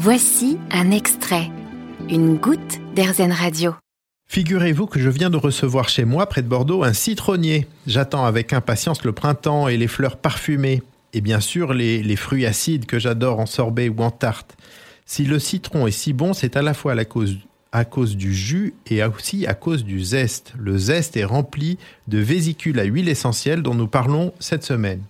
[0.00, 1.50] Voici un extrait,
[2.08, 3.74] une goutte d'Airzen Radio.
[4.28, 7.66] Figurez-vous que je viens de recevoir chez moi, près de Bordeaux, un citronnier.
[7.88, 10.84] J'attends avec impatience le printemps et les fleurs parfumées.
[11.14, 14.56] Et bien sûr, les, fruits acides que j'adore en sorbet ou en tarte.
[15.04, 17.36] Si le citron est si bon, c'est à la fois à, cause,
[17.72, 20.52] à cause du jus et aussi à cause du zeste.
[20.56, 21.76] Le zeste est rempli
[22.06, 25.02] de vésicules à huile essentielle dont nous parlons cette semaine.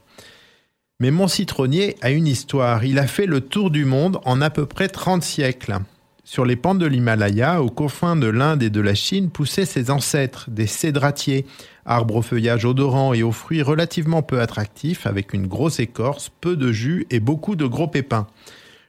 [1.01, 2.85] Mais mon citronnier a une histoire.
[2.85, 5.79] Il a fait le tour du monde en à peu près 30 siècles.
[6.25, 9.92] Sur les pentes de l'Himalaya, aux confins de l'Inde et de la Chine, poussaient ses
[9.92, 11.47] ancêtres, des cédratiers,
[11.87, 16.56] arbres au feuillage odorant et aux fruits relativement peu attractifs, avec une grosse écorce, peu
[16.56, 18.27] de jus et beaucoup de gros pépins.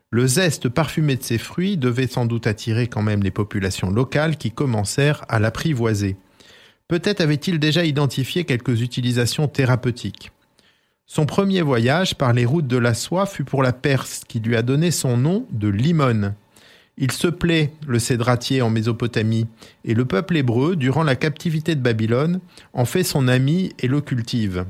[0.10, 4.38] Le zeste parfumé de ces fruits devait sans doute attirer quand même les populations locales
[4.38, 6.16] qui commencèrent à l'apprivoiser.
[6.88, 10.32] Peut-être avait-il déjà identifié quelques utilisations thérapeutiques.
[11.12, 14.56] Son premier voyage par les routes de la soie fut pour la Perse, qui lui
[14.56, 16.36] a donné son nom de Limone.
[17.00, 19.48] Il se plaît, le cédratier en Mésopotamie,
[19.84, 22.42] et le peuple hébreu, durant la captivité de Babylone,
[22.74, 24.66] en fait son ami et le cultive.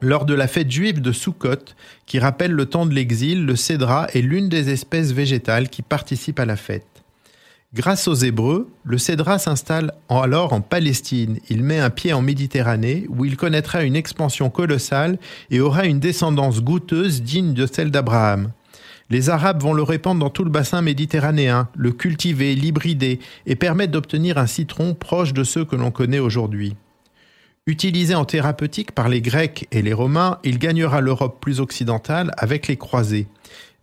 [0.00, 1.74] Lors de la fête juive de Sukkot,
[2.06, 6.38] qui rappelle le temps de l'exil, le cédrat est l'une des espèces végétales qui participent
[6.38, 7.03] à la fête.
[7.74, 11.40] Grâce aux Hébreux, le Cédra s'installe alors en Palestine.
[11.50, 15.18] Il met un pied en Méditerranée où il connaîtra une expansion colossale
[15.50, 18.52] et aura une descendance goûteuse digne de celle d'Abraham.
[19.10, 23.90] Les Arabes vont le répandre dans tout le bassin méditerranéen, le cultiver, l'hybrider et permettre
[23.90, 26.76] d'obtenir un citron proche de ceux que l'on connaît aujourd'hui.
[27.66, 32.68] Utilisé en thérapeutique par les Grecs et les Romains, il gagnera l'Europe plus occidentale avec
[32.68, 33.26] les croisés.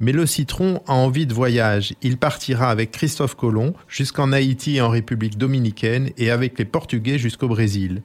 [0.01, 1.93] Mais le citron a envie de voyage.
[2.01, 7.19] Il partira avec Christophe Colomb jusqu'en Haïti et en République dominicaine et avec les Portugais
[7.19, 8.01] jusqu'au Brésil.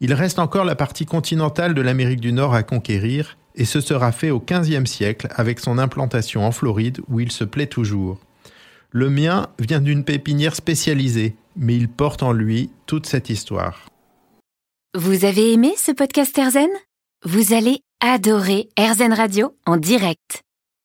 [0.00, 4.12] Il reste encore la partie continentale de l'Amérique du Nord à conquérir et ce sera
[4.12, 8.18] fait au XVe siècle avec son implantation en Floride où il se plaît toujours.
[8.92, 13.88] Le mien vient d'une pépinière spécialisée, mais il porte en lui toute cette histoire.
[14.94, 16.70] Vous avez aimé ce podcast Erzen
[17.24, 20.45] Vous allez adorer Erzen Radio en direct.